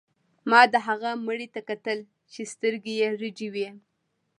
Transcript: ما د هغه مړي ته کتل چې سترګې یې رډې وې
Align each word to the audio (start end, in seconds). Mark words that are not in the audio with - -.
ما 0.49 0.61
د 0.73 0.75
هغه 0.87 1.09
مړي 1.25 1.47
ته 1.55 1.61
کتل 1.69 1.99
چې 2.33 2.41
سترګې 2.53 2.93
یې 3.01 3.09
رډې 3.21 3.47
وې 3.53 3.69